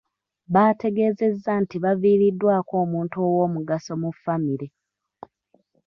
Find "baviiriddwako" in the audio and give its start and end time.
1.83-2.73